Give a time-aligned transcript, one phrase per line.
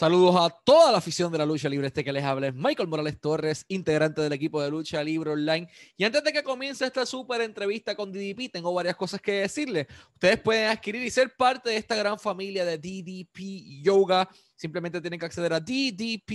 [0.00, 1.88] Saludos a toda la afición de la lucha libre.
[1.88, 5.68] Este que les habla es Michael Morales Torres, integrante del equipo de lucha libre online.
[5.94, 9.88] Y antes de que comience esta súper entrevista con DDP, tengo varias cosas que decirles.
[10.14, 14.26] Ustedes pueden adquirir y ser parte de esta gran familia de DDP Yoga.
[14.56, 16.30] Simplemente tienen que acceder a ddpyoga.com,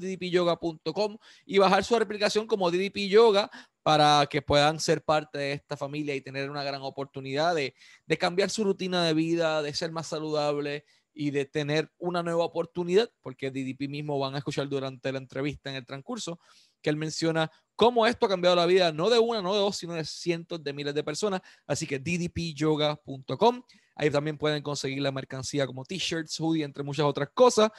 [0.00, 1.16] ddpyoga.com
[1.46, 3.48] y bajar su aplicación como DDP Yoga
[3.84, 7.72] para que puedan ser parte de esta familia y tener una gran oportunidad de,
[8.04, 12.44] de cambiar su rutina de vida, de ser más saludable y de tener una nueva
[12.44, 16.38] oportunidad, porque DDP mismo van a escuchar durante la entrevista en el transcurso,
[16.80, 19.76] que él menciona cómo esto ha cambiado la vida, no de una, no de dos,
[19.76, 21.40] sino de cientos de miles de personas.
[21.66, 23.62] Así que ddpyoga.com.
[23.96, 27.70] Ahí también pueden conseguir la mercancía como t-shirts, hoodie, entre muchas otras cosas.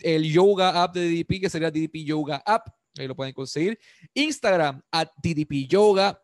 [0.00, 3.78] El yoga app de DDP, que sería DDP Yoga App, ahí lo pueden conseguir.
[4.14, 6.20] Instagram, at DDP Yoga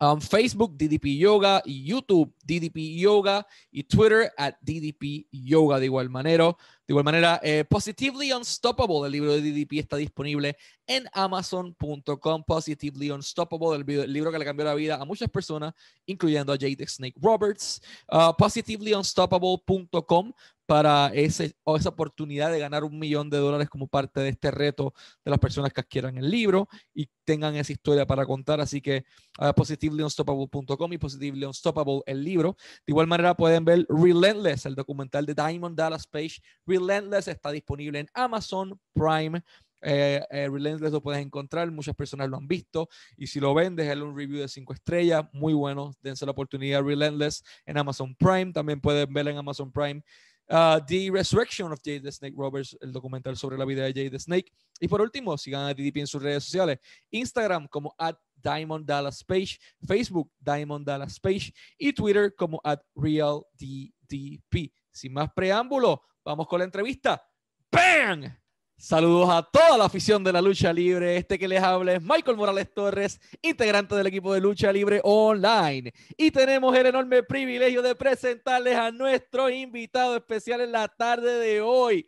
[0.00, 6.56] um, Facebook DDP Yoga, YouTube DDP Yoga y Twitter at DDP Yoga de igual manera.
[6.86, 12.44] De igual manera, eh, Positively Unstoppable, el libro de DDP está disponible en amazon.com.
[12.44, 15.74] Positively Unstoppable, el, libro que le cambió la vida a muchas personas,
[16.06, 17.82] incluyendo a Jade Snake Roberts.
[18.10, 20.32] Uh, positivelyounstoppable.com
[20.68, 24.92] para esa oportunidad de ganar un millón de dólares como parte de este reto
[25.24, 28.60] de las personas que adquieran el libro y tengan esa historia para contar.
[28.60, 29.06] Así que
[29.40, 32.54] uh, positivelyounstoppable.com y Positively Unstoppable, el libro.
[32.86, 36.42] De igual manera pueden ver Relentless, el documental de Diamond Dallas Page.
[36.66, 39.42] Relentless está disponible en Amazon Prime.
[39.80, 43.76] Eh, eh, Relentless lo puedes encontrar, muchas personas lo han visto y si lo ven,
[43.76, 48.52] déjale un review de 5 estrellas, muy bueno, dense la oportunidad Relentless en Amazon Prime,
[48.52, 50.02] también pueden verlo en Amazon Prime
[50.48, 54.10] Uh, the Resurrection of Jade the Snake Roberts, el documental sobre la vida de Jade
[54.10, 54.50] the Snake.
[54.80, 56.78] Y por último, sigan a DDP en sus redes sociales.
[57.10, 63.44] Instagram como at Diamond Dallas Page, Facebook Diamond Dallas Page y Twitter como at Real
[63.58, 64.72] DDP.
[64.90, 67.22] Sin más preámbulo, vamos con la entrevista.
[67.70, 68.47] ¡Bang!
[68.80, 71.16] Saludos a toda la afición de la lucha libre.
[71.16, 75.92] Este que les habla es Michael Morales Torres, integrante del equipo de lucha libre online.
[76.16, 81.60] Y tenemos el enorme privilegio de presentarles a nuestro invitado especial en la tarde de
[81.60, 82.06] hoy.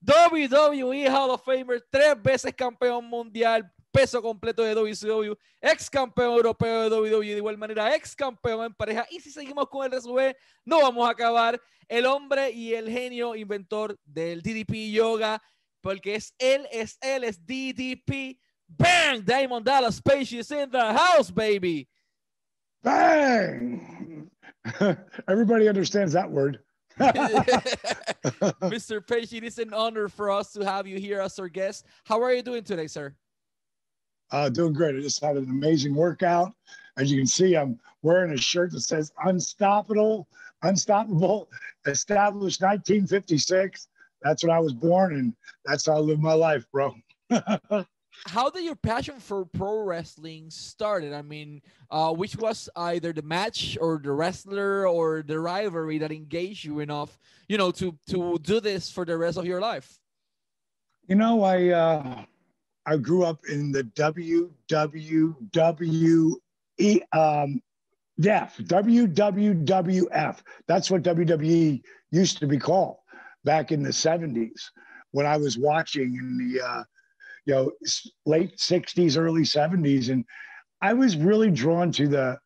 [0.00, 6.90] WWE Hall of Famer, tres veces campeón mundial, peso completo de WCW, ex campeón europeo
[6.90, 9.06] de WWE, de igual manera ex campeón en pareja.
[9.08, 11.62] Y si seguimos con el resumen, no vamos a acabar.
[11.86, 15.40] El hombre y el genio inventor del DDP Yoga
[15.82, 18.38] porque es él, es él, es DDP.
[18.68, 19.24] Bang!
[19.24, 21.88] Diamond Dallas Page is in the house, baby.
[22.82, 24.30] Bang!
[25.28, 26.60] Everybody understands that word.
[26.98, 29.06] Mr.
[29.06, 31.86] Page, it is an honor for us to have you here as our guest.
[32.04, 33.14] How are you doing today, sir?
[34.30, 34.96] Uh, doing great.
[34.96, 36.52] I just had an amazing workout.
[36.98, 40.28] As you can see, I'm wearing a shirt that says Unstoppable,
[40.62, 41.48] Unstoppable,
[41.86, 43.88] established 1956
[44.22, 45.34] that's when I was born, and
[45.64, 46.94] that's how I live my life, bro.
[48.26, 51.12] how did your passion for pro wrestling started?
[51.12, 56.12] I mean, uh, which was either the match or the wrestler or the rivalry that
[56.12, 57.18] engaged you enough,
[57.48, 59.98] you know, to to do this for the rest of your life?
[61.06, 62.24] You know, I uh,
[62.86, 64.54] I grew up in the WWWE
[67.12, 67.62] um,
[68.20, 70.36] WWWF.
[70.66, 72.96] That's what WWE used to be called
[73.44, 74.70] back in the 70s
[75.12, 76.82] when I was watching in the uh,
[77.46, 77.72] you know
[78.26, 80.24] late 60s, early 70s, and
[80.82, 82.38] I was really drawn to the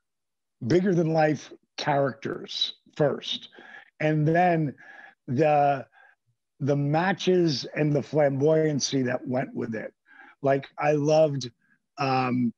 [0.66, 3.48] bigger than life characters first,
[4.00, 4.74] and then
[5.26, 5.86] the
[6.60, 9.92] the matches and the flamboyancy that went with it.
[10.42, 11.50] Like I loved
[11.98, 12.52] um,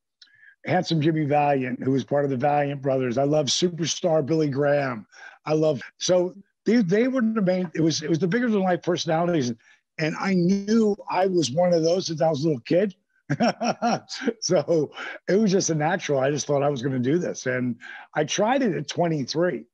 [0.66, 3.16] handsome Jimmy Valiant, who was part of the Valiant Brothers.
[3.16, 5.06] I love superstar Billy Graham.
[5.46, 6.34] I love so
[6.64, 9.52] they, they were the main it was it was the bigger than life personalities.
[9.98, 12.94] And i knew i was one of those since i was a little kid.
[14.40, 14.90] So
[15.28, 16.20] it was just a natural.
[16.20, 17.46] I just thought i was going to do this.
[17.46, 17.76] And
[18.14, 19.64] i tried it at 23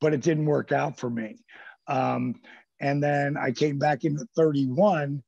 [0.00, 1.38] but it didn't work out for me.
[1.86, 2.36] Um,
[2.80, 5.22] and then i came back into 31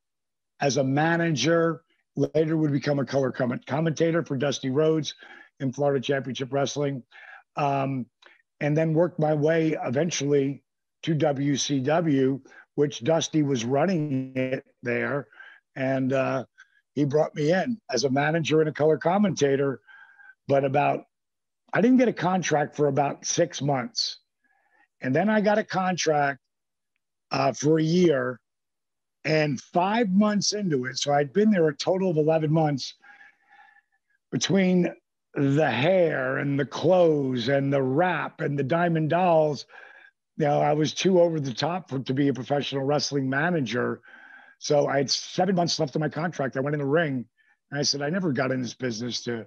[0.61, 1.83] as a manager
[2.15, 5.15] later would become a color comment, commentator for dusty rhodes
[5.61, 7.03] in florida championship wrestling.
[7.57, 8.07] Um,
[8.61, 10.63] and then worked my way eventually
[11.03, 12.41] to WCW,
[12.75, 15.29] which Dusty was running it there.
[15.77, 16.45] And uh,
[16.95, 19.81] he brought me in as a manager and a color commentator.
[20.49, 21.05] But about,
[21.73, 24.19] I didn't get a contract for about six months.
[25.01, 26.39] And then I got a contract
[27.31, 28.39] uh, for a year
[29.25, 32.95] And five months into it, so I'd been there a total of 11 months
[34.33, 34.93] between
[35.35, 39.65] the hair and the clothes and the wrap and the diamond dolls.
[40.43, 44.01] You know, I was too over the top for, to be a professional wrestling manager.
[44.59, 46.57] So I had seven months left of my contract.
[46.57, 47.25] I went in the ring
[47.71, 49.47] and I said, I never got in this business to,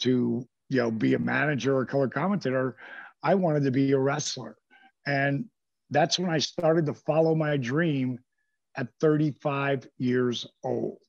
[0.00, 2.76] to, you know, be a manager or color commentator.
[3.22, 4.58] I wanted to be a wrestler.
[5.06, 5.46] And
[5.88, 8.18] that's when I started to follow my dream
[8.76, 11.00] at 35 years old.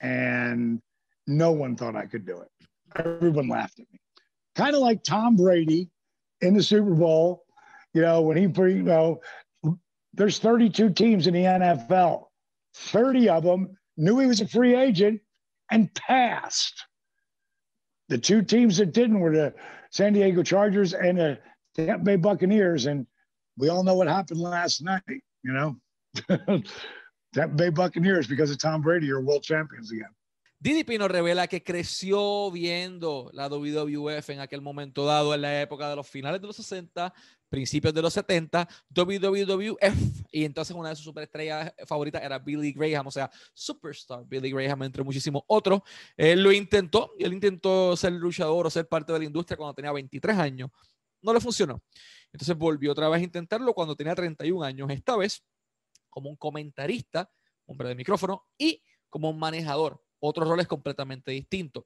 [0.00, 0.80] And
[1.26, 2.48] no one thought I could do it.
[2.96, 4.00] Everyone laughed at me.
[4.54, 5.90] Kind of like Tom Brady
[6.40, 7.42] in the Super Bowl,
[7.94, 9.20] you know, when he, you know,
[10.14, 12.24] there's 32 teams in the NFL.
[12.74, 15.20] 30 of them knew he was a free agent
[15.70, 16.84] and passed.
[18.08, 19.54] The two teams that didn't were the
[19.90, 21.38] San Diego Chargers and the
[21.74, 22.86] Tampa Bay Buccaneers.
[22.86, 23.06] And
[23.56, 25.02] we all know what happened last night,
[25.42, 25.76] you know.
[27.34, 30.08] Tampa Bay Buccaneers, because of Tom Brady, are world champions again.
[30.58, 35.96] DDP revela que creció viendo la WWF en aquel momento dado, en la época de
[35.96, 37.12] los finales de los 60,
[37.56, 43.06] principios de los 70, WWF, y entonces una de sus superestrellas favoritas era Billy Graham,
[43.06, 45.80] o sea, Superstar Billy Graham, entre muchísimos otros.
[46.18, 49.72] Él lo intentó, y él intentó ser luchador o ser parte de la industria cuando
[49.72, 50.68] tenía 23 años.
[51.22, 51.82] No le funcionó.
[52.30, 55.42] Entonces volvió otra vez a intentarlo cuando tenía 31 años, esta vez
[56.10, 57.30] como un comentarista,
[57.64, 61.84] hombre de micrófono, y como un manejador otros roles completamente distintos.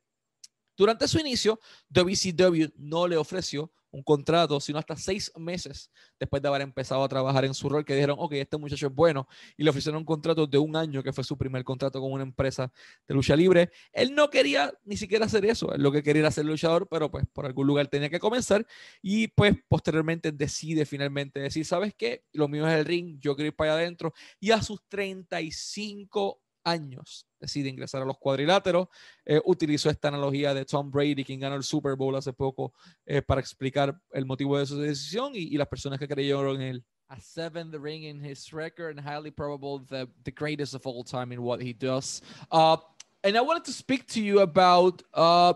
[0.80, 1.60] Durante su inicio,
[1.90, 7.08] WCW no le ofreció un contrato, sino hasta seis meses después de haber empezado a
[7.08, 9.28] trabajar en su rol, que dijeron, ok, este muchacho es bueno,
[9.58, 12.22] y le ofrecieron un contrato de un año, que fue su primer contrato con una
[12.22, 12.72] empresa
[13.06, 13.70] de lucha libre.
[13.92, 17.26] Él no quería ni siquiera hacer eso, lo que quería era ser luchador, pero pues
[17.30, 18.66] por algún lugar tenía que comenzar,
[19.02, 22.24] y pues posteriormente decide finalmente decir, ¿sabes qué?
[22.32, 26.40] Lo mío es el ring, yo quiero ir para allá adentro, y a sus 35
[26.64, 28.88] años decide ingresar a los cuadriláteros.
[29.24, 32.72] Eh, utilizó esta analogía de Tom Brady, quien ganó el Super Bowl hace poco,
[33.06, 36.62] eh, para explicar el motivo de su decisión y, y las personas que creyeron en
[36.62, 36.84] él.
[37.08, 41.32] A seventh ring in his record and highly probable the, the greatest of all time
[41.32, 42.22] in what he does.
[42.52, 42.76] Uh,
[43.24, 45.54] and I wanted to speak to you about, uh,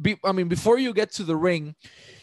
[0.00, 1.74] be, I mean, before you get to the ring,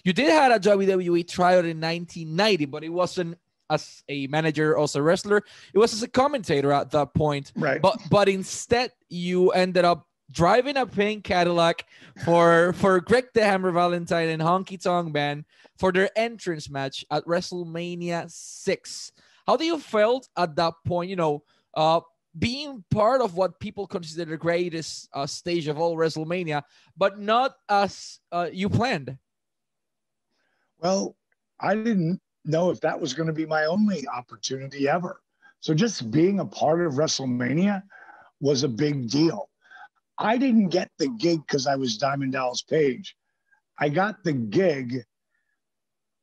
[0.04, 3.38] you did have a WWE tryout in 1990, but it wasn't
[3.74, 5.44] as a manager also a wrestler.
[5.74, 7.52] It was as a commentator at that point.
[7.56, 7.81] Right.
[7.81, 11.86] But but instead you ended up driving a pink Cadillac
[12.25, 15.46] for for Greg the Hammer Valentine and Honky Tonk Man
[15.78, 19.12] for their entrance match at WrestleMania 6.
[19.46, 21.44] How do you felt at that point, you know,
[21.74, 22.02] uh
[22.38, 26.64] being part of what people consider the greatest uh, stage of all WrestleMania,
[26.98, 29.18] but not as uh, you planned?
[30.80, 31.16] Well,
[31.60, 35.22] I didn't know if that was going to be my only opportunity ever.
[35.60, 37.84] So just being a part of WrestleMania
[38.42, 39.50] was a big deal.
[40.18, 43.16] I didn't get the gig because I was Diamond Dallas Page.
[43.80, 45.04] I got the gig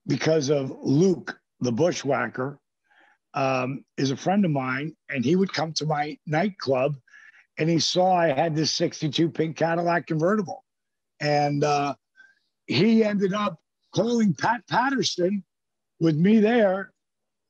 [0.07, 2.59] because of Luke, the bushwhacker,
[3.35, 6.97] um, is a friend of mine, and he would come to my nightclub,
[7.59, 10.65] and he saw I had this '62 pink Cadillac convertible,
[11.21, 11.95] and uh,
[12.67, 13.59] he ended up
[13.95, 15.45] calling Pat Patterson
[16.01, 16.93] with me there.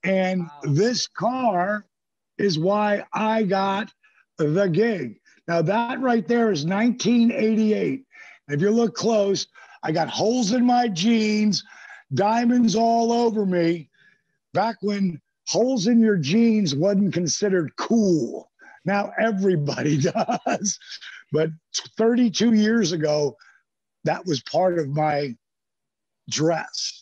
[0.02, 0.60] And wow.
[0.64, 1.86] this car
[2.38, 3.92] is why I got
[4.38, 5.20] the gig.
[5.46, 8.04] Now, that right there is 1988.
[8.48, 9.46] If you look close,
[9.82, 11.64] I got holes in my jeans,
[12.14, 13.88] diamonds all over me.
[14.52, 18.50] Back when holes in your jeans wasn't considered cool.
[18.84, 19.98] Now everybody
[20.46, 20.78] does.
[21.32, 21.50] But
[21.96, 23.36] 32 years ago,
[24.04, 25.34] that was part of my
[26.28, 26.99] dress.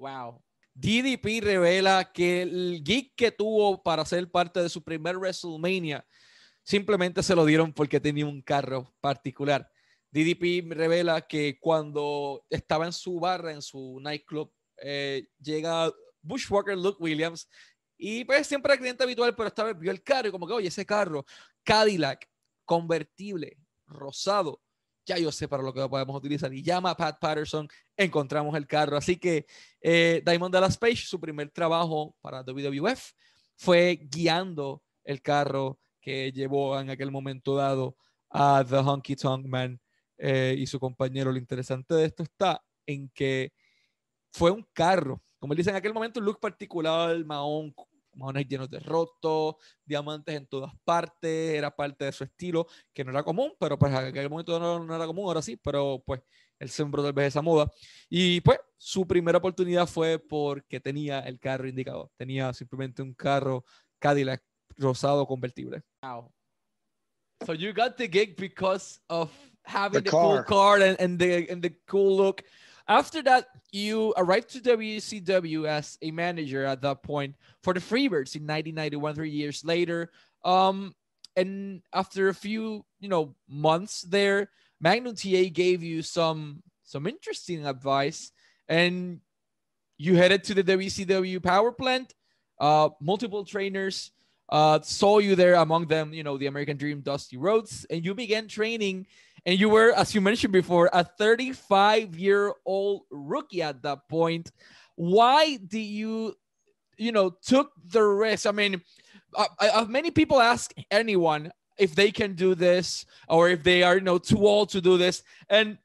[0.00, 0.42] Wow.
[0.72, 6.06] DDP revela que el geek que tuvo para ser parte de su primer WrestleMania
[6.62, 9.70] simplemente se lo dieron porque tenía un carro particular.
[10.10, 15.92] DDP revela que cuando estaba en su barra, en su nightclub, eh, llega
[16.22, 17.46] Bushwalker Luke Williams
[17.98, 20.54] y pues siempre el cliente habitual, pero esta vez vio el carro y como que,
[20.54, 21.26] oye, ese carro,
[21.62, 22.26] Cadillac,
[22.64, 24.62] convertible, rosado,
[25.04, 26.52] ya yo sé para lo que podemos utilizar.
[26.52, 28.96] Y llama Pat Patterson, encontramos el carro.
[28.96, 29.46] Así que
[29.80, 33.12] eh, Diamond Dallas Page, su primer trabajo para WWF,
[33.56, 37.96] fue guiando el carro que llevó en aquel momento dado
[38.30, 39.80] a The Honky Tonk Man
[40.16, 41.32] eh, y su compañero.
[41.32, 43.52] Lo interesante de esto está en que
[44.32, 47.74] fue un carro, como él dice en aquel momento, un look particular, Mahón
[48.20, 53.10] maones llenos de rotos, diamantes en todas partes, era parte de su estilo, que no
[53.10, 56.20] era común, pero pues en aquel momento no, era común, ahora sí, pero pues
[56.58, 57.70] él sembró tal vez esa moda.
[58.08, 63.64] Y pues su primera oportunidad fue porque tenía el carro indicado, tenía simplemente un carro
[63.98, 64.42] Cadillac
[64.76, 65.82] rosado convertible.
[66.02, 66.32] Wow.
[67.46, 69.30] So you got the gig because of
[69.64, 70.44] having the, The cool car.
[70.44, 72.42] car and, and the and the cool look.
[72.90, 78.34] After that, you arrived to WCW as a manager at that point for the Freebirds
[78.34, 80.10] in 1991, three years later.
[80.44, 80.96] Um,
[81.36, 87.64] and after a few, you know, months there, Magnum TA gave you some some interesting
[87.64, 88.32] advice,
[88.68, 89.20] and
[89.96, 92.12] you headed to the WCW power plant.
[92.58, 94.10] Uh, multiple trainers
[94.48, 98.14] uh, saw you there, among them, you know, the American Dream, Dusty Rhodes, and you
[98.14, 99.06] began training.
[99.46, 104.50] And you were, as you mentioned before, a 35 year old rookie at that point.
[104.96, 106.34] Why did you,
[106.98, 108.46] you know, took the risk?
[108.46, 108.82] I mean,
[109.34, 113.94] uh, uh, many people ask anyone if they can do this or if they are,
[113.94, 115.22] you know, too old to do this.
[115.48, 115.78] And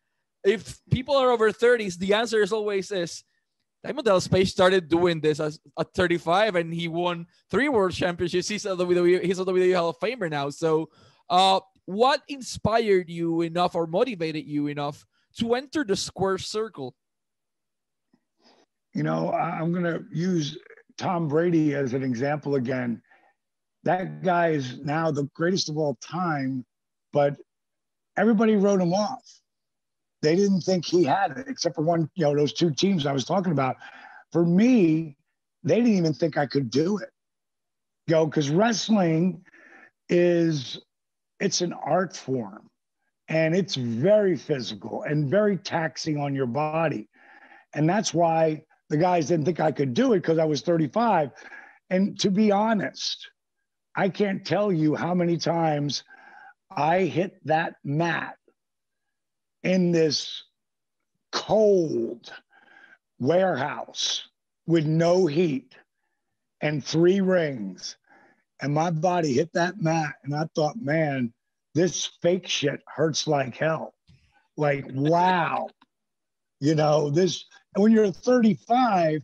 [0.44, 3.24] if people are over 30s, the answer is always is
[3.84, 8.48] Diamond Dallas Page started doing this as at 35 and he won three world championships.
[8.48, 10.50] He's a WWE, he's a WWE Hall of Famer now.
[10.50, 10.90] So
[11.30, 15.06] uh what inspired you enough or motivated you enough
[15.38, 16.96] to enter the square circle?
[18.94, 20.58] You know, I'm going to use
[20.98, 23.02] Tom Brady as an example again.
[23.84, 26.66] That guy is now the greatest of all time,
[27.14, 27.36] but
[28.18, 29.24] everybody wrote him off.
[30.22, 33.12] They didn't think he had it, except for one, you know, those two teams I
[33.12, 33.76] was talking about.
[34.32, 35.18] For me,
[35.64, 37.10] they didn't even think I could do it.
[38.08, 39.44] You know, because wrestling
[40.10, 40.80] is
[41.40, 42.70] it's an art form
[43.28, 47.10] and it's very physical and very taxing on your body.
[47.74, 51.32] And that's why the guys didn't think I could do it because I was 35.
[51.90, 53.30] And to be honest,
[53.96, 56.04] I can't tell you how many times
[56.70, 58.36] I hit that mat
[59.64, 60.44] in this
[61.32, 62.32] cold
[63.20, 64.28] warehouse
[64.68, 65.76] with no heat
[66.62, 67.98] and three rings.
[68.62, 70.16] And my body hit that mat.
[70.24, 71.34] And I thought, man,
[71.74, 73.94] this fake shit hurts like hell.
[74.58, 75.68] Like, wow.
[76.60, 77.46] You know, this,
[77.76, 79.22] when you're 35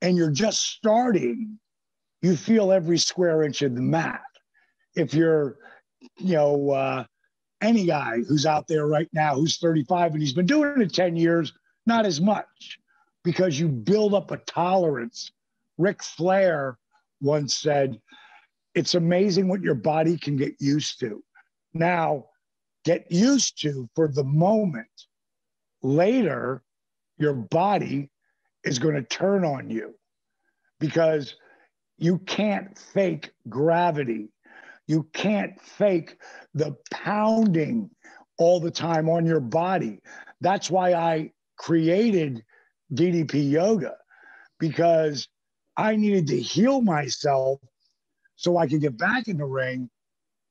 [0.00, 1.58] and you're just starting,
[2.22, 4.22] you feel every square inch of the mat.
[4.94, 5.56] If you're,
[6.18, 7.04] you know, uh,
[7.60, 11.16] any guy who's out there right now who's 35 and he's been doing it 10
[11.16, 11.52] years,
[11.86, 12.78] not as much
[13.24, 15.32] because you build up a tolerance.
[15.78, 16.78] Ric Flair
[17.24, 17.98] once said,
[18.74, 21.22] It's amazing what your body can get used to.
[21.72, 22.26] Now,
[22.84, 24.86] get used to for the moment.
[25.82, 26.62] Later,
[27.18, 28.10] your body
[28.64, 29.94] is going to turn on you
[30.80, 31.34] because
[31.98, 34.28] you can't fake gravity.
[34.86, 36.16] You can't fake
[36.54, 37.90] the pounding
[38.38, 40.00] all the time on your body.
[40.40, 42.44] That's why I created
[42.92, 43.94] DDP Yoga
[44.58, 45.28] because
[45.76, 47.60] I needed to heal myself
[48.36, 49.90] so I could get back in the ring.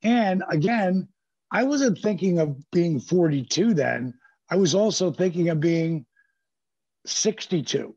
[0.02, 1.08] And again,
[1.52, 4.14] I wasn't thinking of being 42 then.
[4.50, 6.06] I was also thinking of being
[7.06, 7.96] 62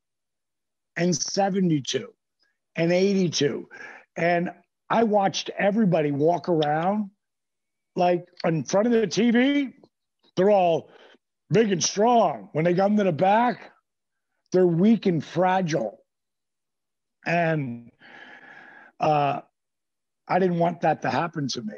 [0.96, 2.12] and 72
[2.76, 3.68] and 82.
[4.16, 4.50] And
[4.88, 7.10] I watched everybody walk around
[7.96, 9.72] like in front of the TV.
[10.36, 10.90] They're all
[11.50, 12.50] big and strong.
[12.52, 13.72] When they come to the back,
[14.52, 15.98] they're weak and fragile.
[17.26, 17.90] And
[19.00, 19.40] uh,
[20.28, 21.74] I didn't want that to happen to me.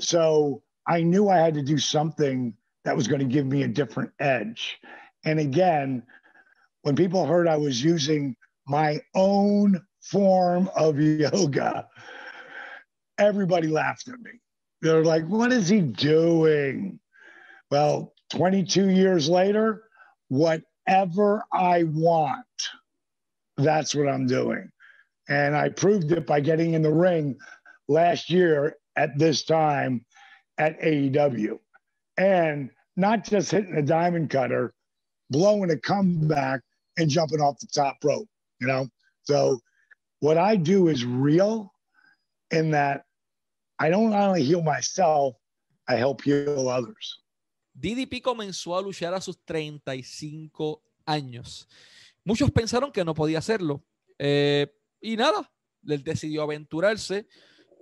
[0.00, 3.68] So I knew I had to do something that was going to give me a
[3.68, 4.78] different edge.
[5.24, 6.04] And again,
[6.82, 8.36] when people heard I was using
[8.66, 11.88] my own form of yoga,
[13.18, 14.30] everybody laughed at me.
[14.82, 17.00] They're like, what is he doing?
[17.70, 19.84] Well, 22 years later,
[20.28, 22.44] whatever I want,
[23.56, 24.70] that's what I'm doing.
[25.28, 27.36] And I proved it by getting in the ring
[27.88, 30.04] last year at this time
[30.58, 31.58] at AEW.
[32.16, 34.72] And not just hitting a diamond cutter,
[35.30, 36.60] blowing a comeback
[36.96, 38.28] and jumping off the top rope,
[38.60, 38.88] you know?
[39.24, 39.60] So
[40.20, 41.72] what I do is real
[42.50, 43.04] in that
[43.78, 45.34] I don't only heal myself,
[45.88, 47.18] I help heal others.
[47.78, 51.66] DDP comenzó a luchar a sus 35 años.
[52.26, 53.84] Muchos pensaron que no podía hacerlo.
[54.18, 54.66] Eh,
[55.00, 55.48] y nada,
[55.86, 57.28] él decidió aventurarse.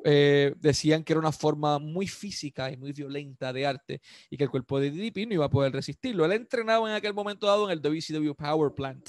[0.07, 4.45] Eh, decían que era una forma muy física y muy violenta de arte y que
[4.45, 6.27] el cuerpo de DDP no iba a poder resistirlo.
[6.27, 9.09] Él entrenaba en aquel momento dado en el WCW Power Plant.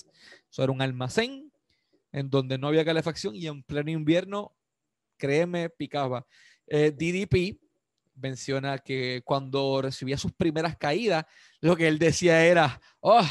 [0.50, 1.52] Eso era un almacén
[2.14, 4.56] en donde no había calefacción y en pleno invierno,
[5.18, 6.26] créeme, picaba.
[6.66, 7.60] Eh, DDP
[8.16, 11.26] menciona que cuando recibía sus primeras caídas,
[11.60, 13.28] lo que él decía era, oh,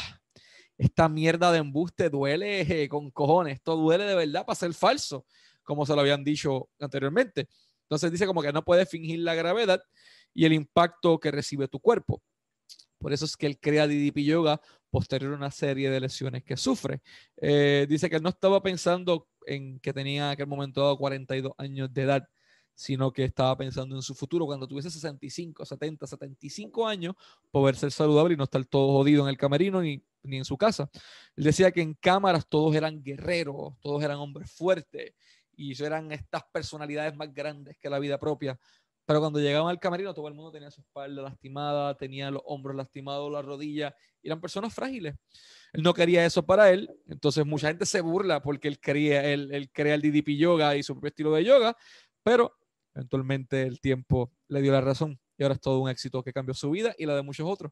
[0.77, 5.25] esta mierda de embuste duele eh, con cojones, esto duele de verdad para ser falso.
[5.63, 7.47] como se lo habían dicho anteriormente.
[7.83, 9.81] Entonces dice como que no puedes fingir la gravedad
[10.33, 12.21] y el impacto que recibe tu cuerpo.
[12.97, 16.57] Por eso es que él crea DDP Yoga posterior a una serie de lesiones que
[16.57, 17.01] sufre.
[17.37, 21.93] Eh, dice que no estaba pensando en que tenía en aquel momento dado 42 años
[21.93, 22.27] de edad,
[22.75, 27.15] sino que estaba pensando en su futuro cuando tuviese 65, 70, 75 años,
[27.49, 30.57] poder ser saludable y no estar todo jodido en el camerino ni, ni en su
[30.57, 30.89] casa.
[31.35, 35.13] Él decía que en cámaras todos eran guerreros, todos eran hombres fuertes
[35.55, 38.59] y eran estas personalidades más grandes que la vida propia.
[39.05, 42.75] Pero cuando llegaban al camerino, todo el mundo tenía su espalda lastimada, tenía los hombros
[42.75, 45.15] lastimados, las rodillas, eran personas frágiles.
[45.73, 49.49] Él no quería eso para él, entonces mucha gente se burla porque él, quería, él,
[49.53, 51.77] él crea el DDP yoga y su propio estilo de yoga,
[52.23, 52.57] pero
[52.95, 56.53] eventualmente el tiempo le dio la razón y ahora es todo un éxito que cambió
[56.53, 57.71] su vida y la de muchos otros.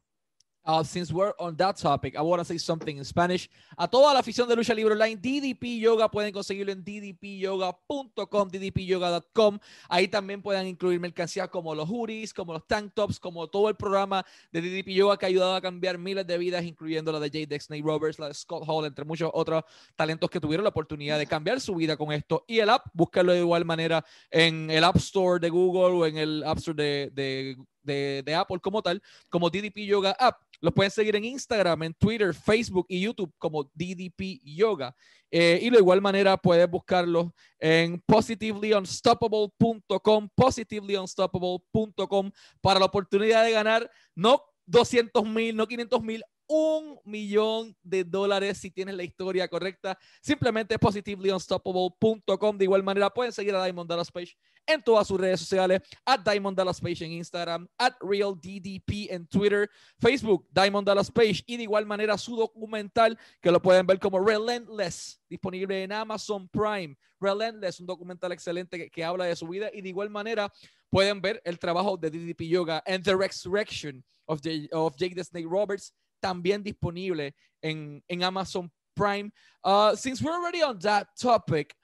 [0.66, 3.50] Uh, since we're on that topic, I want to say something in Spanish.
[3.76, 9.58] A toda la afición de lucha libre online, DDP Yoga pueden conseguirlo en ddpyoga.com, ddpyoga.com.
[9.90, 13.74] Ahí también pueden incluir mercancía como los hoodies, como los tank tops, como todo el
[13.74, 17.28] programa de DDP Yoga que ha ayudado a cambiar miles de vidas, incluyendo la de
[17.28, 17.46] J.
[17.46, 21.26] Dexney Roberts, la de Scott Hall, entre muchos otros talentos que tuvieron la oportunidad de
[21.26, 22.42] cambiar su vida con esto.
[22.48, 26.16] Y el app, búscalo de igual manera en el App Store de Google o en
[26.16, 30.40] el App Store de, de de, Apple como tal, como DDP Yoga App.
[30.60, 34.96] Los pueden seguir en Instagram, en Twitter, Facebook y YouTube como DDP Yoga.
[35.30, 43.90] Eh, y de igual manera puedes buscarlos en positivelyunstoppable.com, positivelyunstoppable.com para la oportunidad de ganar
[44.14, 49.98] no 200 mil, no 500 mil, un millón de dólares si tienes la historia correcta.
[50.20, 52.58] Simplemente positivelyunstoppable.com.
[52.58, 54.36] De igual manera pueden seguir a Diamond Dallas Page
[54.66, 59.70] en todas sus redes sociales, at Diamond Dallas Page en Instagram, at RealDDP en Twitter,
[59.98, 64.20] Facebook, Diamond Dallas Page, y de igual manera su documental, que lo pueden ver como
[64.20, 66.96] Relentless, disponible en Amazon Prime.
[67.20, 70.52] Relentless, un documental excelente que, habla de su vida, y de igual manera
[70.90, 74.40] pueden ver el trabajo de DDP Yoga and the Resurrection of,
[74.72, 75.92] of Jake the Snake Roberts,
[76.24, 79.30] también disponible en, en Amazon Prime.
[79.62, 81.74] Uh, since we're already on that topic,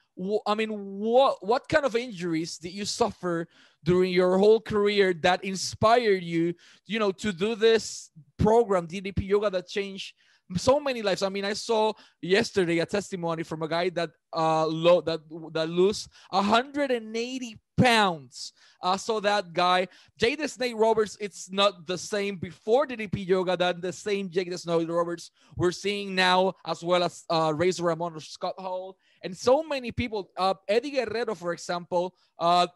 [0.47, 3.49] I mean, what what kind of injuries did you suffer
[3.83, 6.55] during your whole career that inspired you,
[6.87, 10.15] you know, to do this program, DDP Yoga, that changed
[10.57, 11.23] so many lives.
[11.23, 15.21] I mean, I saw yesterday a testimony from a guy that uh lo- that
[15.53, 18.53] that lose 180 pounds.
[18.83, 19.87] Uh, so that guy,
[20.19, 24.89] the Snake Roberts, it's not the same before DDP Yoga than the same the Snake
[24.89, 29.63] Roberts we're seeing now, as well as uh, Razor Ramon or Scott Hall and so
[29.63, 30.31] many people.
[30.37, 32.67] Uh, Eddie Guerrero, for example, uh,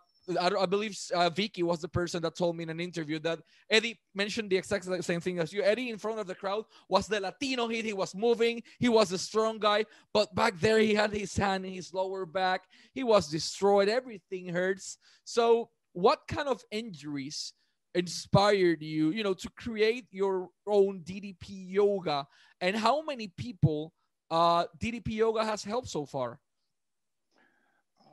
[0.41, 3.41] I, I, believe uh, Vickie was the person that told me in an interview that
[3.69, 5.63] Eddie mentioned the exact same thing as you.
[5.63, 7.85] Eddie, in front of the crowd, was the Latino hit.
[7.85, 8.63] He was moving.
[8.79, 12.27] He was a strong guy, but back there, he had his hand in his lower
[12.27, 12.63] back.
[12.93, 13.89] He was destroyed.
[13.89, 14.99] Everything hurts.
[15.25, 17.53] So, what kind of injuries
[17.95, 22.27] inspired you, you know, to create your own DDP yoga,
[22.61, 23.93] and how many people?
[24.31, 26.39] uh, DDP Yoga has helped so far?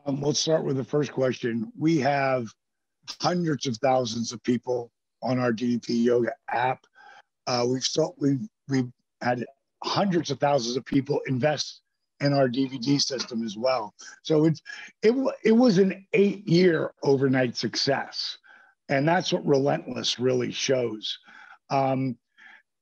[0.05, 1.71] Um, let's start with the first question.
[1.77, 2.47] We have
[3.21, 6.85] hundreds of thousands of people on our DDP Yoga app.
[7.45, 9.45] Uh, we've sold, we've we've had
[9.83, 11.81] hundreds of thousands of people invest
[12.19, 13.93] in our DVD system as well.
[14.23, 14.61] So it's
[15.03, 18.37] it it was an eight year overnight success,
[18.89, 21.17] and that's what Relentless really shows.
[21.69, 22.17] Um,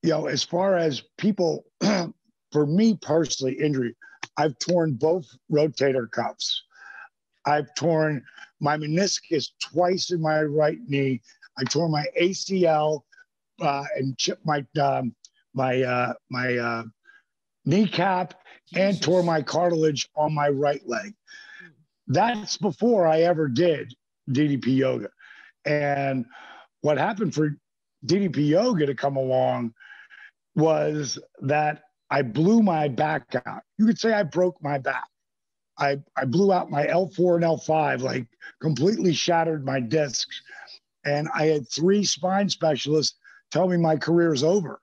[0.02, 1.66] you know, as far as people
[2.52, 3.94] for me personally, injury,
[4.38, 6.62] I've torn both rotator cuffs.
[7.46, 8.22] I've torn
[8.60, 11.20] my meniscus twice in my right knee.
[11.58, 13.00] I tore my ACL
[13.60, 15.14] uh, and chipped my um,
[15.54, 16.84] my uh, my uh,
[17.64, 18.34] kneecap
[18.68, 18.96] Jesus.
[18.96, 21.14] and tore my cartilage on my right leg.
[22.06, 23.94] That's before I ever did
[24.30, 25.10] DDP yoga.
[25.64, 26.24] And
[26.80, 27.56] what happened for
[28.06, 29.74] DDP yoga to come along
[30.56, 33.62] was that I blew my back out.
[33.78, 35.09] You could say I broke my back.
[35.80, 38.26] I, I blew out my L4 and L5, like
[38.60, 40.42] completely shattered my discs.
[41.04, 43.16] And I had three spine specialists
[43.50, 44.80] tell me my career is over.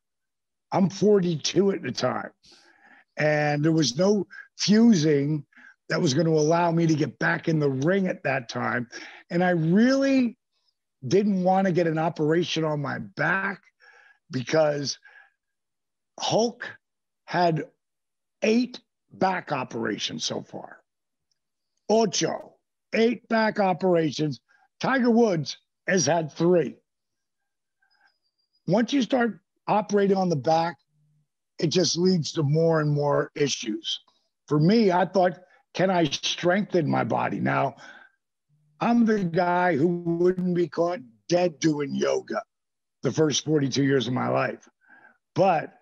[0.72, 2.32] I'm 42 at the time.
[3.18, 5.46] And there was no fusing
[5.90, 8.88] that was going to allow me to get back in the ring at that time.
[9.30, 10.38] And I really
[11.08, 13.62] didn't want to get an operation on my back
[14.32, 14.98] because
[16.20, 16.68] Hulk
[17.26, 17.66] had
[18.42, 18.80] eight
[19.14, 20.77] back operations so far.
[21.90, 22.56] Ocho,
[22.94, 24.40] eight back operations.
[24.80, 26.76] Tiger Woods has had three.
[28.68, 30.76] Once you start operating on the back,
[31.60, 34.00] it just leads to more and more issues.
[34.48, 35.40] For me, I thought
[35.74, 37.40] can I strengthen my body?
[37.40, 37.76] Now,
[38.80, 42.42] I'm the guy who wouldn't be caught dead doing yoga
[43.04, 44.68] the first 42 years of my life.
[45.36, 45.74] But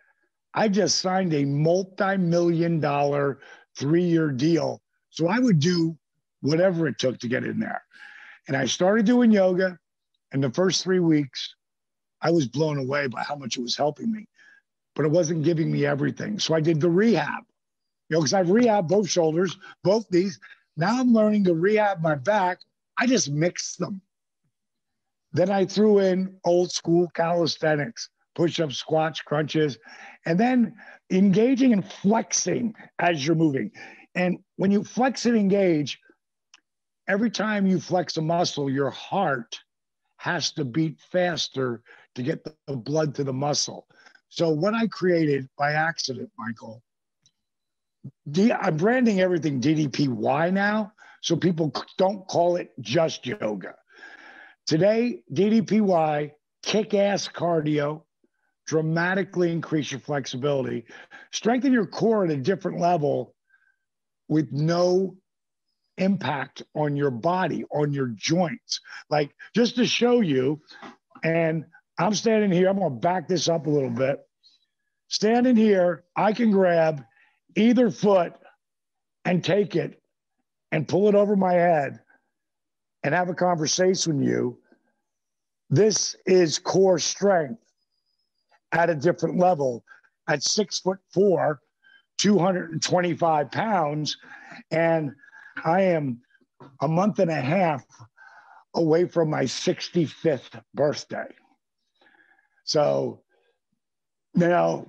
[0.54, 3.40] I just signed a multi million dollar
[3.78, 4.82] three year deal.
[5.16, 5.98] So I would do
[6.42, 7.82] whatever it took to get in there.
[8.48, 9.80] And I started doing yoga.
[10.32, 11.56] And the first three weeks,
[12.22, 14.28] I was blown away by how much it was helping me,
[14.96, 16.40] but it wasn't giving me everything.
[16.40, 17.44] So I did the rehab,
[18.10, 20.40] you know, because I've rehabbed both shoulders, both knees.
[20.76, 22.60] Now I'm learning to rehab my back.
[22.98, 24.02] I just mixed them.
[25.32, 29.78] Then I threw in old school calisthenics, push ups, squats, crunches,
[30.26, 30.76] and then
[31.12, 33.72] engaging and flexing as you're moving.
[34.16, 36.00] And when you flex and engage,
[37.08, 39.60] every time you flex a muscle, your heart
[40.18, 41.82] has to beat faster
[42.16, 43.88] to get the blood to the muscle.
[44.30, 46.82] So what I created by accident, Michael,
[48.32, 53.76] D, I'm branding everything DDPY now, so people don't call it just yoga.
[54.66, 56.32] Today, DDPY,
[56.64, 58.04] kick ass cardio,
[58.66, 60.86] dramatically increase your flexibility,
[61.32, 63.35] strengthen your core at a different level
[64.28, 65.16] with no
[65.98, 68.82] impact on your body, on your joints.
[69.10, 70.62] Like just to show you,
[71.24, 71.66] and
[71.98, 74.20] I'm standing here, I'm gonna back this up a little bit.
[75.08, 77.04] Standing here, I can grab
[77.56, 78.34] either foot
[79.24, 80.02] and take it
[80.72, 82.00] and pull it over my head
[83.04, 84.58] and have a conversation with you.
[85.70, 87.62] This is core strength
[88.72, 89.84] at a different level
[90.28, 91.62] at six foot four,
[92.18, 94.18] 225 pounds.
[94.72, 95.12] And
[95.64, 96.22] I am
[96.82, 97.84] a month and a half
[98.74, 101.28] away from my 65th birthday.
[102.64, 103.22] So,
[104.48, 104.88] know,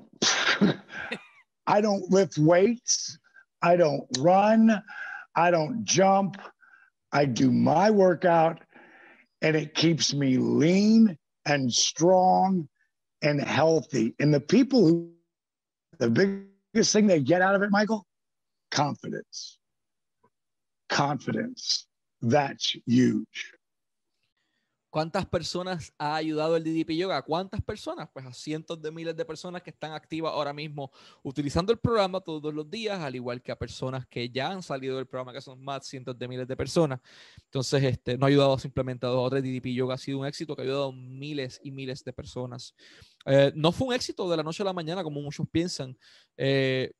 [1.67, 3.19] I don't lift weights,
[3.63, 4.83] I don't run,
[5.37, 6.41] I don't jump.
[7.13, 8.61] I do my workout
[9.43, 12.69] and it keeps me lean and strong
[13.23, 14.15] and healthy.
[14.19, 15.11] And the people who,
[15.99, 16.11] the
[16.77, 18.05] biggest thing they get out of it, Michael,
[18.71, 19.57] confidence.
[20.91, 21.87] Confidence.
[22.21, 23.55] That's huge.
[24.97, 27.21] ¿Cuántas personas ha ayudado el DDP Yoga?
[27.21, 28.09] ¿Cuántas personas?
[28.15, 30.91] Pues a cientos de miles de personas que están activas ahora mismo
[31.23, 34.97] utilizando el programa todos los días, al igual que a personas que ya han salido
[34.97, 36.99] del programa, que son más cientos de miles de personas.
[37.45, 39.43] Entonces, este, no ha ayudado simplemente a dos tres.
[39.43, 42.75] DDP Yoga ha sido un éxito que ha ayudado a miles y miles de personas.
[43.27, 45.95] Eh, no fue un éxito de la noche a la mañana, como muchos piensan.
[46.39, 46.91] Eh,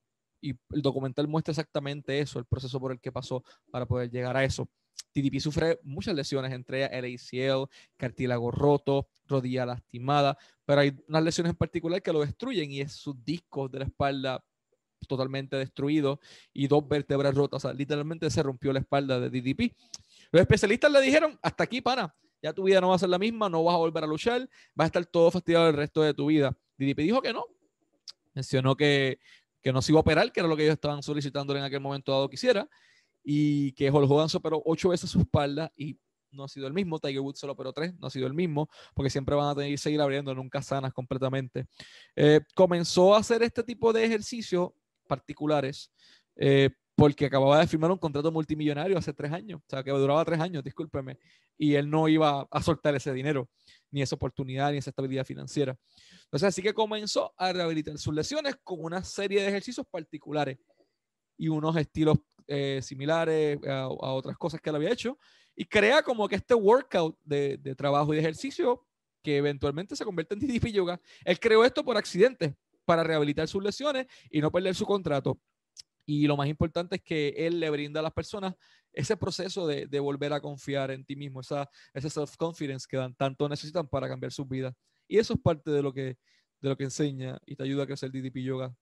[0.43, 4.37] y el documental muestra exactamente eso, el proceso por el que pasó para poder llegar
[4.37, 4.69] a eso.
[5.13, 11.23] TDP sufre muchas lesiones, entre ellas el ACL, cartílago roto, rodilla lastimada, pero hay unas
[11.23, 14.45] lesiones en particular que lo destruyen y es sus discos de la espalda
[15.09, 16.19] totalmente destruidos
[16.53, 17.65] y dos vértebras rotas.
[17.75, 19.75] Literalmente se rompió la espalda de DDP.
[20.33, 23.19] Los especialistas le dijeron, hasta aquí, pana, ya tu vida no va a ser la
[23.19, 26.13] misma, no vas a volver a luchar, vas a estar todo fastidiado el resto de
[26.13, 26.57] tu vida.
[26.77, 27.47] DDP dijo que no.
[28.35, 29.19] Mencionó que,
[29.63, 31.81] que no se iba a operar, que era lo que ellos estaban solicitando en aquel
[31.81, 32.69] momento dado que hiciera
[33.29, 35.99] y que Hulk Hogan superó ocho veces su espalda y
[36.31, 37.01] no ha sido el mismo.
[37.01, 39.71] Tiger Woods solo operó tres, no ha sido el mismo, porque siempre van a tener
[39.73, 41.67] que seguir abriendo, nunca sanas completamente.
[42.15, 44.71] Eh, comenzó a hacer este tipo de ejercicios
[45.09, 45.91] particulares
[46.37, 50.25] eh, porque acababa de firmar un contrato multimillonario hace tres años, o sea, que duraba
[50.25, 51.19] tres años, discúlpeme,
[51.59, 53.51] y él no iba a soltar ese dinero,
[53.91, 55.77] ni esa oportunidad, ni esa estabilidad financiera.
[56.23, 60.59] Entonces, así que comenzó a rehabilitar sus lesiones con una serie de ejercicios particulares
[61.37, 65.19] y unos estilos eh, similares a, otras cosas que él había hecho
[65.55, 68.87] y crea como que este workout de, de, trabajo y de ejercicio
[69.23, 71.01] que eventualmente se convierte en DDP Yoga.
[71.25, 72.55] Él creó esto por accidente
[72.85, 75.39] para rehabilitar sus lesiones y no perder su contrato.
[76.07, 78.55] Y lo más importante es que él le brinda a las personas
[78.93, 83.15] ese proceso de, de volver a confiar en ti mismo, esa, ese self-confidence que dan,
[83.15, 84.73] tanto necesitan para cambiar sus vidas.
[85.09, 86.17] Y eso es parte de lo que,
[86.61, 88.75] de lo que enseña y te ayuda a crecer DDP Yoga.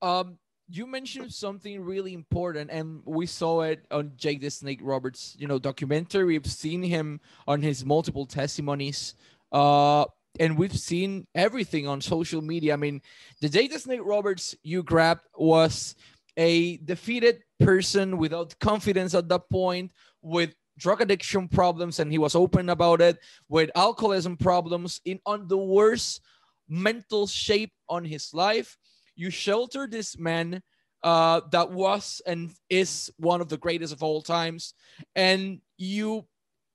[0.00, 5.36] Um, you mentioned something really important and we saw it on jake the snake roberts
[5.38, 6.24] you know documentary.
[6.24, 9.14] We've seen him on his multiple testimonies
[9.52, 10.04] uh
[10.38, 12.74] and we've seen everything on social media.
[12.74, 13.00] I mean
[13.40, 15.94] the jake the snake roberts you grabbed was
[16.36, 22.34] a defeated person without confidence at that point with drug addiction problems and he was
[22.34, 26.20] open about it with alcoholism problems in on the worst
[26.68, 28.76] mental shape on his life
[29.16, 30.62] you shelter this man
[31.02, 34.74] uh, that was and is one of the greatest of all times,
[35.14, 36.26] and you,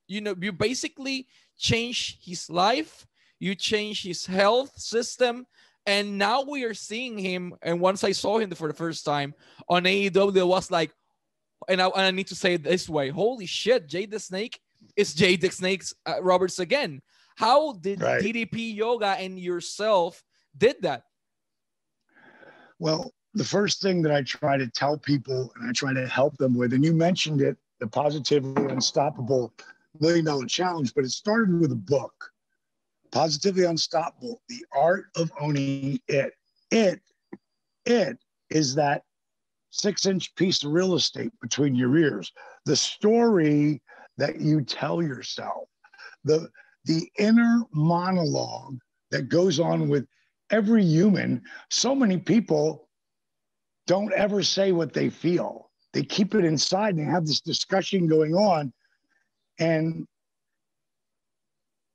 [0.07, 1.27] you know, you basically
[1.57, 3.05] change his life,
[3.39, 5.45] you change his health system,
[5.85, 7.53] and now we are seeing him.
[7.61, 9.33] And once I saw him for the first time
[9.67, 10.91] on AEW, it was like,
[11.67, 14.59] and I, and I need to say it this way holy shit jake the snake
[14.95, 17.01] is jake the snake uh, roberts again
[17.35, 18.21] how did Right.
[18.21, 20.23] ddp yoga and yourself
[20.57, 21.03] did that
[22.81, 26.35] Well, the first thing that I try to tell people and I try to help
[26.37, 29.53] them with, and you mentioned it, the Positively Unstoppable
[29.99, 32.31] Million Dollar Challenge, but it started with a book,
[33.11, 36.33] Positively Unstoppable, The Art of Owning It.
[36.71, 37.01] It,
[37.85, 38.17] it
[38.49, 39.03] is that
[39.69, 42.31] six inch piece of real estate between your ears,
[42.65, 43.79] the story
[44.17, 45.69] that you tell yourself,
[46.23, 46.49] the,
[46.85, 48.79] the inner monologue
[49.11, 50.07] that goes on with
[50.51, 52.87] every human so many people
[53.87, 55.69] don't ever say what they feel.
[55.93, 58.71] They keep it inside and they have this discussion going on.
[59.59, 60.07] And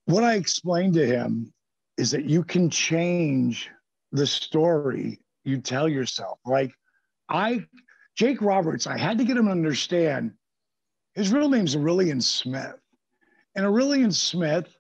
[0.07, 1.53] what I explained to him
[1.97, 3.71] is that you can change
[4.13, 6.39] the story you tell yourself.
[6.45, 6.73] Like
[7.29, 7.65] I,
[8.17, 10.33] Jake Roberts, I had to get him to understand
[11.15, 12.77] his real name's Aurelian Smith.
[13.55, 14.77] And Aurelian Smith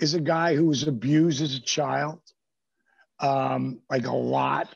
[0.00, 2.20] is a guy who was abused as a child
[3.20, 4.74] um, like a lot.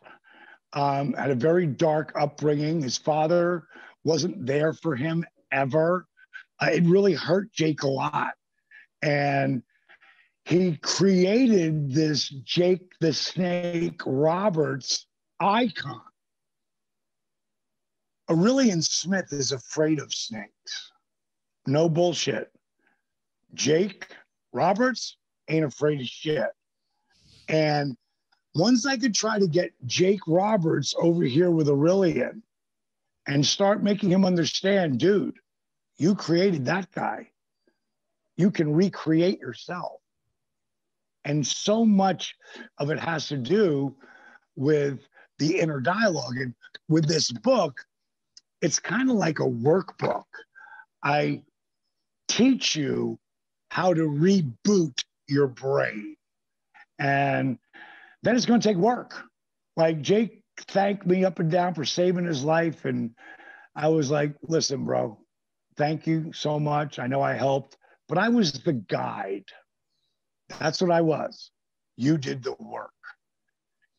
[0.72, 2.80] Um, had a very dark upbringing.
[2.80, 3.66] His father
[4.04, 6.06] wasn't there for him ever.
[6.60, 8.34] Uh, it really hurt Jake a lot.
[9.02, 9.62] And
[10.44, 15.06] he created this Jake the Snake Roberts
[15.38, 16.02] icon.
[18.30, 20.92] Aurelian Smith is afraid of snakes.
[21.66, 22.50] No bullshit.
[23.54, 24.06] Jake
[24.52, 25.16] Roberts
[25.48, 26.50] ain't afraid of shit.
[27.48, 27.96] And
[28.60, 32.42] once I could try to get Jake Roberts over here with Aurelian
[33.26, 35.38] and start making him understand, dude,
[35.96, 37.30] you created that guy.
[38.36, 40.00] You can recreate yourself.
[41.24, 42.34] And so much
[42.76, 43.94] of it has to do
[44.56, 44.98] with
[45.38, 46.36] the inner dialogue.
[46.36, 46.54] And
[46.86, 47.80] with this book,
[48.60, 50.24] it's kind of like a workbook.
[51.02, 51.42] I
[52.28, 53.18] teach you
[53.70, 56.16] how to reboot your brain.
[56.98, 57.58] And
[58.22, 59.22] then it's going to take work.
[59.76, 62.84] Like Jake thanked me up and down for saving his life.
[62.84, 63.10] And
[63.74, 65.18] I was like, listen, bro,
[65.76, 66.98] thank you so much.
[66.98, 67.76] I know I helped,
[68.08, 69.44] but I was the guide.
[70.58, 71.50] That's what I was.
[71.96, 72.90] You did the work.